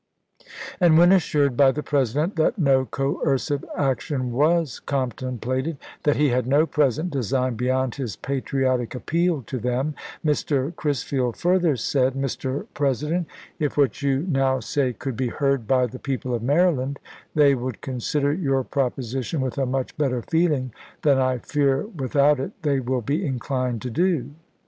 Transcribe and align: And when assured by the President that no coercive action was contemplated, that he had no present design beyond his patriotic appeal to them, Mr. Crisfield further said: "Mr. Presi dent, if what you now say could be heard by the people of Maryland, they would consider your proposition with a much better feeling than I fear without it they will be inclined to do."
And 0.79 0.97
when 0.97 1.11
assured 1.11 1.55
by 1.55 1.71
the 1.71 1.83
President 1.83 2.35
that 2.35 2.57
no 2.57 2.85
coercive 2.85 3.63
action 3.77 4.31
was 4.31 4.79
contemplated, 4.79 5.77
that 6.05 6.15
he 6.15 6.29
had 6.29 6.47
no 6.47 6.65
present 6.65 7.11
design 7.11 7.53
beyond 7.53 7.93
his 7.93 8.15
patriotic 8.15 8.95
appeal 8.95 9.43
to 9.43 9.59
them, 9.59 9.93
Mr. 10.25 10.73
Crisfield 10.75 11.35
further 11.37 11.75
said: 11.75 12.15
"Mr. 12.15 12.65
Presi 12.73 13.09
dent, 13.09 13.27
if 13.59 13.77
what 13.77 14.01
you 14.01 14.25
now 14.27 14.59
say 14.59 14.91
could 14.91 15.15
be 15.15 15.27
heard 15.27 15.67
by 15.67 15.85
the 15.85 15.99
people 15.99 16.33
of 16.33 16.41
Maryland, 16.41 16.97
they 17.35 17.53
would 17.53 17.81
consider 17.81 18.33
your 18.33 18.63
proposition 18.63 19.39
with 19.39 19.59
a 19.59 19.67
much 19.67 19.95
better 19.99 20.23
feeling 20.23 20.73
than 21.03 21.19
I 21.19 21.37
fear 21.37 21.85
without 21.85 22.39
it 22.39 22.53
they 22.63 22.79
will 22.79 23.01
be 23.01 23.23
inclined 23.23 23.83
to 23.83 23.91
do." 23.91 24.31